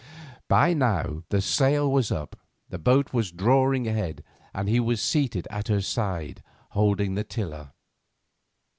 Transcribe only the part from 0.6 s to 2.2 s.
now the sail was